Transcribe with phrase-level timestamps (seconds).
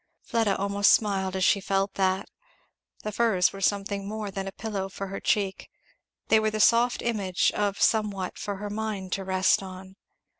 [0.23, 2.27] Fleda almost smiled as she felt that.
[3.03, 5.69] The furs were something more than a pillow for her cheek
[6.27, 9.95] they were the soft image of somewhat for her mind to rest on.